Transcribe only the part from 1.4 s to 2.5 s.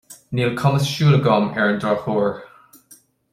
ar an drochuair.